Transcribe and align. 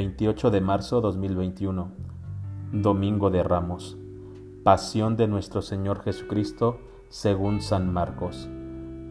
28 0.00 0.50
de 0.50 0.62
marzo 0.62 1.02
2021, 1.02 1.90
Domingo 2.72 3.28
de 3.28 3.42
Ramos, 3.42 3.98
Pasión 4.64 5.18
de 5.18 5.28
nuestro 5.28 5.60
Señor 5.60 6.00
Jesucristo 6.00 6.80
según 7.10 7.60
San 7.60 7.92
Marcos. 7.92 8.48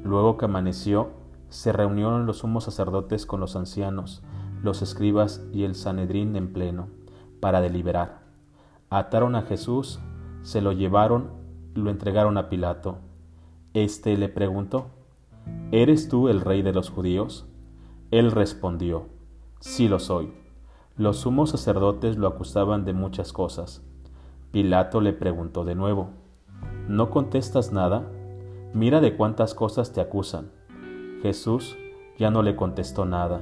Luego 0.03 0.37
que 0.37 0.45
amaneció, 0.45 1.11
se 1.49 1.71
reunieron 1.73 2.25
los 2.25 2.39
sumos 2.39 2.63
sacerdotes 2.63 3.27
con 3.27 3.39
los 3.39 3.55
ancianos, 3.55 4.23
los 4.63 4.81
escribas 4.81 5.45
y 5.53 5.63
el 5.63 5.75
Sanedrín 5.75 6.35
en 6.35 6.51
pleno, 6.53 6.87
para 7.39 7.61
deliberar. 7.61 8.21
Ataron 8.89 9.35
a 9.35 9.43
Jesús, 9.43 9.99
se 10.41 10.59
lo 10.59 10.71
llevaron, 10.71 11.29
lo 11.75 11.91
entregaron 11.91 12.35
a 12.39 12.49
Pilato. 12.49 12.97
Este 13.75 14.17
le 14.17 14.27
preguntó, 14.27 14.87
¿Eres 15.71 16.09
tú 16.09 16.29
el 16.29 16.41
rey 16.41 16.63
de 16.63 16.73
los 16.73 16.89
judíos? 16.89 17.45
Él 18.09 18.31
respondió, 18.31 19.05
Sí 19.59 19.87
lo 19.87 19.99
soy. 19.99 20.38
Los 20.99 21.19
sumos 21.19 21.51
sacerdotes 21.51 22.17
lo 22.17 22.27
acusaban 22.27 22.83
de 22.83 22.91
muchas 22.91 23.31
cosas. 23.31 23.81
Pilato 24.51 24.99
le 24.99 25.13
preguntó 25.13 25.63
de 25.63 25.73
nuevo, 25.73 26.09
¿No 26.89 27.09
contestas 27.09 27.71
nada? 27.71 28.05
Mira 28.73 28.99
de 28.99 29.15
cuántas 29.15 29.55
cosas 29.55 29.93
te 29.93 30.01
acusan. 30.01 30.51
Jesús 31.21 31.77
ya 32.17 32.31
no 32.31 32.43
le 32.43 32.57
contestó 32.57 33.05
nada, 33.05 33.39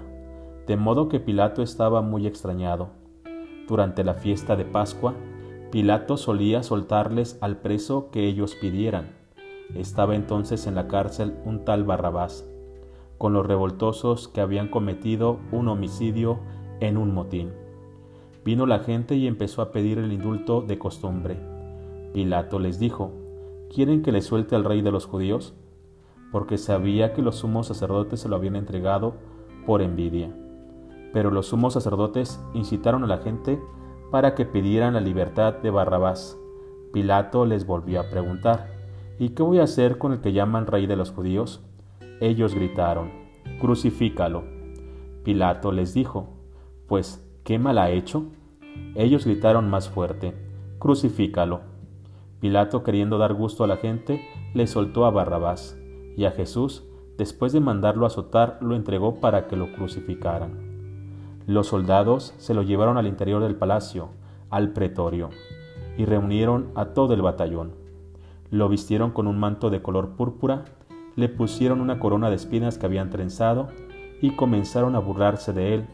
de 0.67 0.77
modo 0.77 1.09
que 1.09 1.20
Pilato 1.20 1.63
estaba 1.63 2.03
muy 2.03 2.27
extrañado. 2.27 2.89
Durante 3.67 4.03
la 4.03 4.13
fiesta 4.13 4.55
de 4.55 4.63
Pascua, 4.63 5.16
Pilato 5.71 6.17
solía 6.17 6.61
soltarles 6.61 7.39
al 7.41 7.58
preso 7.58 8.11
que 8.11 8.27
ellos 8.27 8.53
pidieran. 8.53 9.16
Estaba 9.73 10.16
entonces 10.16 10.67
en 10.67 10.75
la 10.75 10.88
cárcel 10.88 11.33
un 11.44 11.66
tal 11.66 11.85
Barrabás, 11.85 12.47
con 13.17 13.33
los 13.33 13.47
revoltosos 13.47 14.28
que 14.28 14.41
habían 14.41 14.67
cometido 14.67 15.39
un 15.52 15.69
homicidio 15.69 16.38
en 16.80 16.97
un 16.97 17.14
motín. 17.14 17.52
Vino 18.45 18.66
la 18.66 18.80
gente 18.80 19.16
y 19.16 19.28
empezó 19.28 19.61
a 19.61 19.72
pedir 19.72 19.97
el 19.97 20.11
indulto 20.11 20.61
de 20.61 20.80
costumbre. 20.80 21.38
Pilato 22.14 22.59
les 22.59 22.80
dijo, 22.80 23.11
¿quieren 23.73 24.02
que 24.02 24.11
le 24.11 24.22
suelte 24.22 24.56
al 24.56 24.64
rey 24.64 24.81
de 24.81 24.92
los 24.92 25.06
judíos? 25.06 25.53
Porque 26.31 26.58
sabía 26.58 27.14
que 27.14 27.22
los 27.22 27.36
sumos 27.36 27.67
sacerdotes 27.67 28.22
se 28.22 28.30
lo 28.30 28.36
habían 28.36 28.56
entregado 28.56 29.16
por 29.66 29.81
envidia. 29.81 30.34
Pero 31.14 31.31
los 31.31 31.47
sumos 31.47 31.73
sacerdotes 31.73 32.39
incitaron 32.53 33.03
a 33.03 33.08
la 33.08 33.17
gente 33.17 33.59
para 34.12 34.36
que 34.36 34.45
pidieran 34.45 34.94
la 34.94 35.02
libertad 35.02 35.56
de 35.56 35.69
Barrabás. 35.69 36.38
Pilato 36.94 37.45
les 37.45 37.66
volvió 37.67 38.00
a 38.00 38.09
preguntar, 38.09 38.69
¿y 39.19 39.30
qué 39.30 39.44
voy 39.44 39.59
a 39.59 39.64
hacer 39.64 39.97
con 39.97 40.14
el 40.14 40.22
que 40.22 40.31
llaman 40.31 40.67
rey 40.67 40.88
de 40.88 40.95
los 40.95 41.12
judíos? 41.12 41.62
Ellos 42.22 42.56
gritaron, 42.56 43.12
Crucifícalo. 43.59 44.44
Pilato 45.23 45.72
les 45.72 45.94
dijo, 45.94 46.36
Pues, 46.88 47.25
¿qué 47.43 47.59
mal 47.59 47.77
ha 47.77 47.91
hecho? 47.91 48.25
Ellos 48.95 49.25
gritaron 49.25 49.69
más 49.69 49.89
fuerte, 49.89 50.33
Crucifícalo. 50.80 51.61
Pilato, 52.39 52.83
queriendo 52.83 53.17
dar 53.17 53.33
gusto 53.33 53.63
a 53.63 53.67
la 53.67 53.77
gente, 53.77 54.21
le 54.53 54.67
soltó 54.67 55.05
a 55.05 55.11
Barrabás, 55.11 55.77
y 56.16 56.25
a 56.25 56.31
Jesús, 56.31 56.83
después 57.17 57.52
de 57.53 57.59
mandarlo 57.59 58.05
azotar, 58.05 58.59
lo 58.61 58.75
entregó 58.75 59.19
para 59.19 59.47
que 59.47 59.55
lo 59.55 59.73
crucificaran. 59.73 61.44
Los 61.45 61.67
soldados 61.67 62.33
se 62.38 62.53
lo 62.53 62.61
llevaron 62.61 62.97
al 62.97 63.07
interior 63.07 63.41
del 63.41 63.55
palacio, 63.55 64.09
al 64.49 64.73
pretorio, 64.73 65.29
y 65.97 66.05
reunieron 66.05 66.72
a 66.75 66.85
todo 66.94 67.13
el 67.13 67.22
batallón. 67.22 67.73
Lo 68.49 68.69
vistieron 68.69 69.11
con 69.11 69.27
un 69.27 69.39
manto 69.39 69.69
de 69.69 69.81
color 69.81 70.16
púrpura 70.16 70.66
le 71.17 71.29
pusieron 71.29 71.81
una 71.81 71.99
corona 71.99 72.29
de 72.29 72.35
espinas 72.35 72.77
que 72.77 72.85
habían 72.85 73.09
trenzado 73.09 73.69
y 74.22 74.35
comenzaron 74.35 74.95
a 74.95 74.99
burlarse 74.99 75.51
de 75.51 75.73
él, 75.73 75.88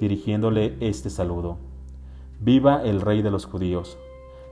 dirigiéndole 0.00 0.76
este 0.80 1.10
saludo. 1.10 1.58
Viva 2.40 2.82
el 2.82 3.00
rey 3.00 3.22
de 3.22 3.30
los 3.30 3.46
judíos. 3.46 3.98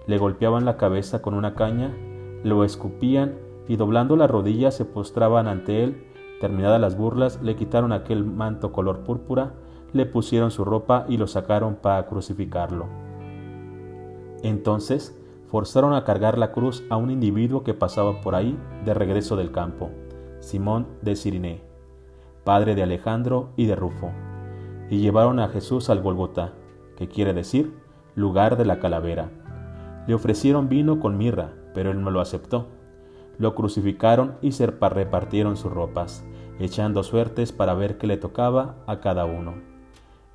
Le 0.06 0.18
golpeaban 0.18 0.64
la 0.64 0.76
cabeza 0.76 1.22
con 1.22 1.34
una 1.34 1.54
caña, 1.54 1.94
lo 2.42 2.64
escupían 2.64 3.34
y 3.68 3.76
doblando 3.76 4.16
las 4.16 4.30
rodillas 4.30 4.74
se 4.74 4.84
postraban 4.84 5.46
ante 5.46 5.84
él. 5.84 6.04
Terminadas 6.40 6.80
las 6.80 6.96
burlas, 6.96 7.40
le 7.42 7.54
quitaron 7.54 7.92
aquel 7.92 8.24
manto 8.24 8.72
color 8.72 9.00
púrpura, 9.04 9.54
le 9.92 10.06
pusieron 10.06 10.50
su 10.50 10.64
ropa 10.64 11.06
y 11.08 11.16
lo 11.16 11.26
sacaron 11.26 11.76
para 11.76 12.06
crucificarlo. 12.06 12.86
Entonces 14.42 15.16
forzaron 15.48 15.92
a 15.94 16.04
cargar 16.04 16.38
la 16.38 16.50
cruz 16.50 16.82
a 16.90 16.96
un 16.96 17.10
individuo 17.10 17.62
que 17.62 17.74
pasaba 17.74 18.20
por 18.20 18.34
ahí 18.34 18.58
de 18.84 18.94
regreso 18.94 19.36
del 19.36 19.52
campo. 19.52 19.90
Simón 20.40 20.88
de 21.02 21.14
Siriné, 21.14 21.62
padre 22.42 22.74
de 22.74 22.82
Alejandro 22.82 23.50
y 23.56 23.66
de 23.66 23.76
Rufo, 23.76 24.10
y 24.90 24.98
llevaron 24.98 25.38
a 25.38 25.48
Jesús 25.48 25.90
al 25.90 26.02
Golgota, 26.02 26.52
que 26.96 27.08
quiere 27.08 27.32
decir 27.32 27.72
lugar 28.14 28.56
de 28.56 28.64
la 28.64 28.78
calavera. 28.78 29.30
Le 30.06 30.14
ofrecieron 30.14 30.68
vino 30.68 31.00
con 31.00 31.16
mirra, 31.16 31.52
pero 31.74 31.90
él 31.90 32.02
no 32.02 32.10
lo 32.10 32.20
aceptó. 32.20 32.68
Lo 33.38 33.54
crucificaron 33.54 34.36
y 34.42 34.52
se 34.52 34.66
repartieron 34.66 35.56
sus 35.56 35.72
ropas, 35.72 36.24
echando 36.58 37.02
suertes 37.02 37.52
para 37.52 37.74
ver 37.74 37.98
qué 37.98 38.06
le 38.06 38.16
tocaba 38.16 38.76
a 38.86 39.00
cada 39.00 39.24
uno. 39.24 39.54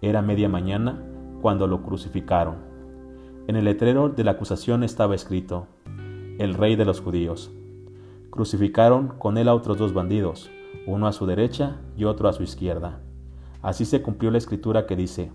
Era 0.02 0.22
media 0.22 0.50
mañana 0.50 1.04
cuando 1.42 1.68
lo 1.68 1.84
crucificaron. 1.84 2.56
En 3.48 3.56
el 3.56 3.66
letrero 3.66 4.10
de 4.10 4.24
la 4.24 4.32
acusación 4.32 4.84
estaba 4.84 5.16
escrito, 5.16 5.68
El 6.38 6.54
Rey 6.54 6.76
de 6.76 6.86
los 6.86 7.02
Judíos. 7.02 7.52
Crucificaron 8.30 9.10
con 9.20 9.38
él 9.38 9.48
a 9.48 9.56
otros 9.56 9.78
dos 9.78 9.94
bandidos, 9.94 10.50
uno 10.86 11.08
a 11.08 11.14
su 11.14 11.26
derecha 11.26 11.78
y 11.96 12.06
otro 12.06 12.28
a 12.28 12.34
su 12.34 12.44
izquierda. 12.44 13.02
Así 13.62 13.86
se 13.86 14.02
cumplió 14.02 14.32
la 14.32 14.38
escritura 14.38 14.86
que 14.86 14.96
dice, 14.96 15.32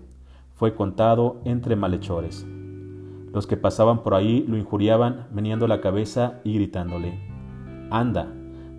fue 0.55 0.75
contado 0.75 1.41
entre 1.45 1.75
malhechores. 1.75 2.45
Los 3.33 3.47
que 3.47 3.57
pasaban 3.57 4.03
por 4.03 4.13
ahí 4.13 4.45
lo 4.47 4.57
injuriaban, 4.57 5.27
meneando 5.33 5.67
la 5.67 5.81
cabeza 5.81 6.39
y 6.43 6.53
gritándole, 6.53 7.19
Anda, 7.89 8.31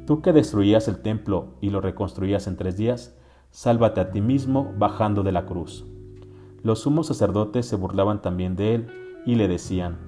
tú 0.07 0.23
que 0.23 0.33
destruías 0.33 0.89
el 0.89 1.03
templo 1.03 1.55
y 1.61 1.71
lo 1.71 1.81
reconstruías 1.81 2.47
en 2.47 2.57
tres 2.57 2.77
días, 2.77 3.17
sálvate 3.51 4.01
a 4.01 4.11
ti 4.11 4.21
mismo 4.21 4.73
bajando 4.79 5.23
de 5.23 5.33
la 5.33 5.47
cruz. 5.47 5.85
Los 6.63 6.81
sumos 6.81 7.09
sacerdotes 7.09 7.67
se 7.67 7.77
burlaban 7.77 8.23
también 8.23 8.57
de 8.57 8.75
él 8.75 8.87
y 9.27 9.35
le 9.35 9.49
decían, 9.49 9.99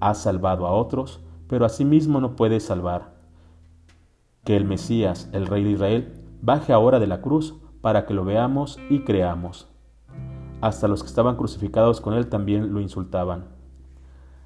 Has 0.00 0.22
salvado 0.22 0.66
a 0.66 0.72
otros, 0.72 1.20
pero 1.46 1.64
a 1.64 1.68
sí 1.68 1.84
mismo 1.84 2.20
no 2.20 2.36
puedes 2.36 2.64
salvar 2.64 3.20
que 4.44 4.56
el 4.56 4.64
Mesías, 4.64 5.28
el 5.32 5.46
Rey 5.46 5.64
de 5.64 5.70
Israel, 5.72 6.14
baje 6.40 6.72
ahora 6.72 6.98
de 6.98 7.06
la 7.06 7.20
cruz 7.20 7.54
para 7.80 8.06
que 8.06 8.14
lo 8.14 8.24
veamos 8.24 8.78
y 8.88 9.00
creamos. 9.00 9.68
Hasta 10.60 10.88
los 10.88 11.02
que 11.02 11.08
estaban 11.08 11.36
crucificados 11.36 12.00
con 12.00 12.14
él 12.14 12.28
también 12.28 12.72
lo 12.72 12.80
insultaban. 12.80 13.46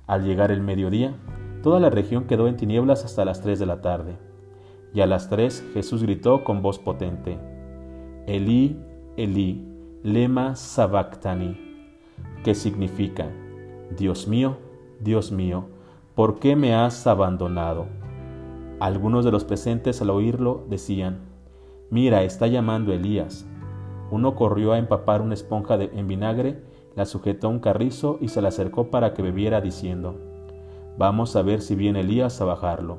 Al 0.06 0.24
llegar 0.24 0.50
el 0.50 0.60
mediodía, 0.62 1.16
toda 1.62 1.80
la 1.80 1.90
región 1.90 2.24
quedó 2.24 2.46
en 2.46 2.56
tinieblas 2.56 3.04
hasta 3.04 3.24
las 3.24 3.40
tres 3.40 3.58
de 3.58 3.66
la 3.66 3.80
tarde. 3.80 4.16
Y 4.92 5.00
a 5.00 5.06
las 5.06 5.28
tres 5.28 5.66
Jesús 5.74 6.02
gritó 6.02 6.44
con 6.44 6.62
voz 6.62 6.78
potente, 6.78 7.38
Elí, 8.26 8.78
Elí, 9.16 9.66
lema 10.04 10.54
sabactani, 10.54 11.88
que 12.44 12.54
significa, 12.54 13.26
Dios 13.96 14.28
mío, 14.28 14.58
Dios 15.00 15.32
mío, 15.32 15.66
¿por 16.14 16.38
qué 16.38 16.54
me 16.54 16.74
has 16.74 17.06
abandonado? 17.06 17.86
Algunos 18.78 19.24
de 19.24 19.32
los 19.32 19.44
presentes 19.44 20.00
al 20.00 20.10
oírlo 20.10 20.64
decían, 20.68 21.33
Mira, 21.90 22.22
está 22.22 22.46
llamando 22.46 22.92
Elías. 22.92 23.46
Uno 24.10 24.34
corrió 24.34 24.72
a 24.72 24.78
empapar 24.78 25.22
una 25.22 25.34
esponja 25.34 25.76
en 25.80 26.06
vinagre, 26.06 26.62
la 26.94 27.04
sujetó 27.04 27.48
a 27.48 27.50
un 27.50 27.58
carrizo 27.58 28.18
y 28.20 28.28
se 28.28 28.40
la 28.40 28.48
acercó 28.48 28.90
para 28.90 29.14
que 29.14 29.22
bebiera, 29.22 29.60
diciendo, 29.60 30.14
Vamos 30.96 31.34
a 31.34 31.42
ver 31.42 31.60
si 31.60 31.74
viene 31.74 32.00
Elías 32.00 32.40
a 32.40 32.44
bajarlo. 32.44 32.98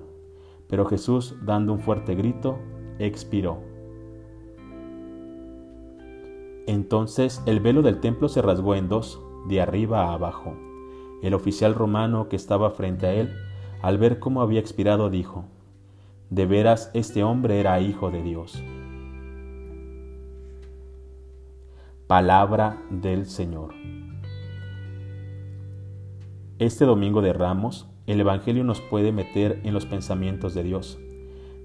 Pero 0.67 0.85
Jesús, 0.85 1.35
dando 1.43 1.71
un 1.73 1.79
fuerte 1.79 2.15
grito, 2.15 2.57
expiró. 2.99 3.59
Entonces 6.67 7.41
el 7.45 7.59
velo 7.59 7.83
del 7.83 7.99
templo 7.99 8.27
se 8.27 8.41
rasgó 8.41 8.75
en 8.75 8.89
dos, 8.89 9.21
de 9.47 9.61
arriba 9.61 10.05
a 10.05 10.13
abajo. 10.13 10.55
El 11.21 11.33
oficial 11.33 11.75
romano 11.75 12.27
que 12.27 12.35
estaba 12.35 12.71
frente 12.71 13.05
a 13.05 13.13
él, 13.13 13.33
al 13.81 13.97
ver 13.97 14.19
cómo 14.19 14.41
había 14.41 14.59
expirado, 14.59 15.09
dijo, 15.09 15.45
de 16.29 16.45
veras 16.45 16.89
este 16.93 17.23
hombre 17.23 17.59
era 17.59 17.79
hijo 17.79 18.09
de 18.09 18.23
Dios. 18.23 18.63
Palabra 22.07 22.81
del 22.89 23.25
Señor. 23.25 23.73
Este 26.57 26.85
domingo 26.85 27.21
de 27.21 27.33
Ramos, 27.33 27.87
el 28.07 28.19
Evangelio 28.19 28.63
nos 28.63 28.81
puede 28.81 29.11
meter 29.11 29.59
en 29.63 29.73
los 29.73 29.85
pensamientos 29.85 30.53
de 30.53 30.63
Dios. 30.63 30.99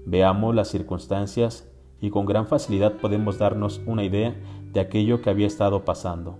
Veamos 0.05 0.53
las 0.53 0.67
circunstancias 0.67 1.71
y 1.99 2.09
con 2.09 2.25
gran 2.25 2.47
facilidad 2.47 2.97
podemos 2.97 3.37
darnos 3.37 3.81
una 3.85 4.03
idea 4.03 4.35
de 4.71 4.79
aquello 4.79 5.21
que 5.21 5.29
había 5.29 5.47
estado 5.47 5.85
pasando. 5.85 6.37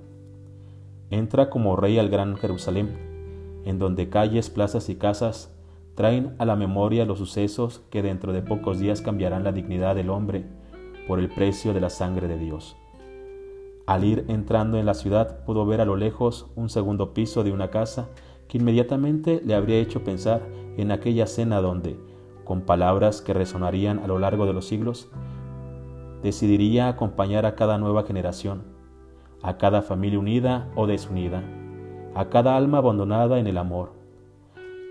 Entra 1.10 1.50
como 1.50 1.76
rey 1.76 2.00
al 2.00 2.10
gran 2.10 2.36
Jerusalén, 2.38 3.62
en 3.66 3.78
donde 3.80 4.10
calles, 4.10 4.50
plazas 4.50 4.90
y 4.90 4.96
casas 4.96 5.54
traen 5.96 6.36
a 6.38 6.46
la 6.46 6.56
memoria 6.56 7.06
los 7.06 7.18
sucesos 7.18 7.82
que 7.90 8.02
dentro 8.02 8.34
de 8.34 8.42
pocos 8.42 8.80
días 8.80 9.02
cambiarán 9.02 9.44
la 9.44 9.52
dignidad 9.52 9.96
del 9.96 10.10
hombre 10.10 10.46
por 11.08 11.20
el 11.20 11.30
precio 11.30 11.74
de 11.74 11.82
la 11.82 11.90
sangre 11.90 12.28
de 12.28 12.38
Dios. 12.38 12.78
Al 13.86 14.04
ir 14.06 14.26
entrando 14.28 14.78
en 14.78 14.86
la 14.86 14.94
ciudad 14.94 15.44
pudo 15.44 15.66
ver 15.66 15.82
a 15.82 15.86
lo 15.86 15.96
lejos 15.96 16.48
un 16.56 16.70
segundo 16.70 17.14
piso 17.14 17.44
de 17.44 17.52
una 17.52 17.70
casa 17.70 18.10
que 18.48 18.58
inmediatamente 18.58 19.42
le 19.44 19.56
habría 19.56 19.80
hecho 19.80 20.04
pensar 20.04 20.42
en 20.78 20.92
aquella 20.92 21.28
cena 21.28 21.62
donde, 21.62 22.00
con 22.44 22.62
palabras 22.62 23.22
que 23.22 23.34
resonarían 23.34 24.00
a 24.00 24.08
lo 24.08 24.20
largo 24.20 24.46
de 24.46 24.54
los 24.54 24.66
siglos, 24.66 25.10
decidiría 26.22 26.88
acompañar 26.88 27.46
a 27.46 27.56
cada 27.56 27.78
nueva 27.78 28.04
generación, 28.04 28.64
a 29.42 29.58
cada 29.58 29.82
familia 29.82 30.20
unida 30.20 30.70
o 30.76 30.86
desunida, 30.86 31.44
a 32.14 32.30
cada 32.30 32.56
alma 32.56 32.78
abandonada 32.80 33.40
en 33.40 33.48
el 33.48 33.58
amor. 33.58 34.01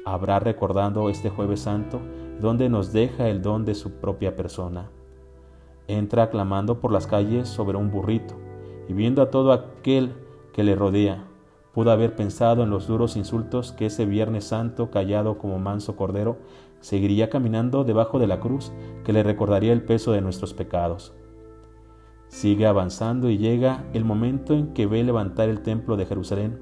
Habrá 0.05 0.38
recordando 0.41 1.11
este 1.11 1.29
jueves 1.29 1.61
santo 1.61 2.00
donde 2.41 2.69
nos 2.69 2.93
deja 2.93 3.29
el 3.29 3.43
don 3.43 3.64
de 3.64 3.75
su 3.75 3.93
propia 3.93 4.35
persona. 4.35 4.91
Entra 5.88 6.31
clamando 6.31 6.81
por 6.81 6.91
las 6.91 7.06
calles 7.06 7.49
sobre 7.49 7.76
un 7.76 7.91
burrito 7.91 8.35
y 8.88 8.93
viendo 8.94 9.20
a 9.23 9.31
todo 9.31 9.52
aquel 9.52 10.14
que 10.52 10.64
le 10.64 10.75
rodea, 10.75 11.25
pudo 11.73 11.93
haber 11.93 12.17
pensado 12.17 12.62
en 12.62 12.70
los 12.70 12.87
duros 12.87 13.17
insultos 13.17 13.73
que 13.73 13.87
ese 13.87 14.06
Viernes 14.06 14.44
Santo, 14.44 14.91
callado 14.91 15.38
como 15.38 15.58
manso 15.58 15.97
cordero, 15.97 16.38
seguiría 16.81 17.29
caminando 17.29 17.85
debajo 17.85 18.19
de 18.19 18.26
la 18.26 18.41
cruz 18.41 18.73
que 19.05 19.12
le 19.12 19.23
recordaría 19.23 19.73
el 19.73 19.82
peso 19.82 20.12
de 20.12 20.23
nuestros 20.23 20.55
pecados. 20.55 21.12
Sigue 22.29 22.67
avanzando 22.67 23.29
y 23.29 23.38
llega 23.38 23.85
el 23.93 24.05
momento 24.05 24.55
en 24.55 24.73
que 24.73 24.87
ve 24.87 25.05
levantar 25.05 25.49
el 25.49 25.62
templo 25.62 25.97
de 25.97 26.06
Jerusalén. 26.06 26.58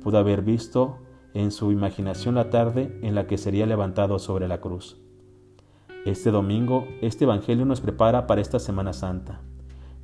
Pudo 0.00 0.18
haber 0.18 0.42
visto 0.42 0.98
en 1.34 1.50
su 1.50 1.72
imaginación 1.72 2.34
la 2.34 2.50
tarde 2.50 2.98
en 3.02 3.14
la 3.14 3.26
que 3.26 3.38
sería 3.38 3.66
levantado 3.66 4.18
sobre 4.18 4.48
la 4.48 4.60
cruz. 4.60 4.98
Este 6.04 6.30
domingo, 6.30 6.86
este 7.00 7.24
Evangelio 7.24 7.64
nos 7.64 7.80
prepara 7.80 8.26
para 8.26 8.40
esta 8.40 8.58
Semana 8.58 8.92
Santa. 8.92 9.40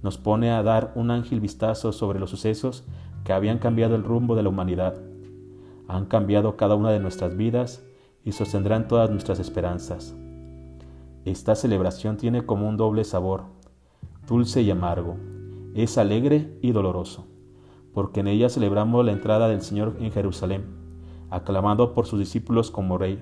Nos 0.03 0.17
pone 0.17 0.51
a 0.53 0.63
dar 0.63 0.93
un 0.95 1.11
ángel 1.11 1.41
vistazo 1.41 1.93
sobre 1.93 2.21
los 2.21 2.31
sucesos 2.31 2.85
que 3.25 3.33
habían 3.33 3.59
cambiado 3.59 3.97
el 3.97 4.05
rumbo 4.05 4.37
de 4.37 4.45
la 4.45 4.49
humanidad. 4.49 4.95
Han 5.89 6.07
cambiado 6.07 6.57
cada 6.57 6.77
una 6.77 6.91
de 6.91 7.01
nuestras 7.01 7.37
vidas 7.37 7.85
y 8.25 8.33
sostendrán 8.33 8.87
todas 8.87 9.11
nuestras 9.11 9.41
esperanzas. 9.41 10.15
Esta 11.25 11.57
celebración 11.57 12.17
tiene 12.17 12.47
como 12.47 12.69
un 12.69 12.77
doble 12.77 13.05
sabor, 13.05 13.43
dulce 14.27 14.63
y 14.63 14.71
amargo. 14.71 15.17
Es 15.75 15.99
alegre 15.99 16.57
y 16.63 16.73
doloroso, 16.73 17.27
porque 17.93 18.21
en 18.21 18.29
ella 18.29 18.49
celebramos 18.49 19.05
la 19.05 19.13
entrada 19.13 19.49
del 19.49 19.63
Señor 19.63 19.97
en 19.99 20.13
Jerusalén, 20.13 20.65
aclamado 21.31 21.95
por 21.95 22.07
sus 22.07 22.19
discípulos 22.19 22.71
como 22.71 22.99
Rey 22.99 23.19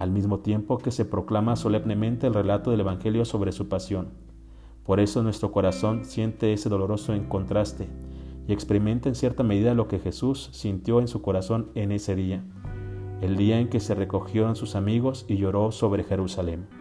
al 0.00 0.10
mismo 0.10 0.38
tiempo 0.38 0.78
que 0.78 0.90
se 0.90 1.04
proclama 1.04 1.56
solemnemente 1.56 2.26
el 2.26 2.34
relato 2.34 2.70
del 2.70 2.80
Evangelio 2.80 3.26
sobre 3.26 3.52
su 3.52 3.68
pasión. 3.68 4.08
Por 4.82 4.98
eso 4.98 5.22
nuestro 5.22 5.52
corazón 5.52 6.06
siente 6.06 6.54
ese 6.54 6.70
doloroso 6.70 7.12
en 7.12 7.24
contraste 7.24 7.86
y 8.48 8.52
experimenta 8.54 9.10
en 9.10 9.14
cierta 9.14 9.42
medida 9.42 9.74
lo 9.74 9.88
que 9.88 9.98
Jesús 9.98 10.48
sintió 10.52 11.00
en 11.00 11.06
su 11.06 11.20
corazón 11.20 11.70
en 11.74 11.92
ese 11.92 12.14
día, 12.16 12.42
el 13.20 13.36
día 13.36 13.60
en 13.60 13.68
que 13.68 13.78
se 13.78 13.94
recogió 13.94 14.48
en 14.48 14.56
sus 14.56 14.74
amigos 14.74 15.26
y 15.28 15.36
lloró 15.36 15.70
sobre 15.70 16.02
Jerusalén. 16.02 16.79